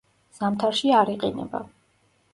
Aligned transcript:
ზამთარში 0.37 0.93
არ 1.01 1.13
იყინება. 1.17 1.65